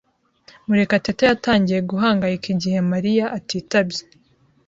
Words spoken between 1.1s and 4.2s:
yatangiye guhangayika igihe Mariya atitabye.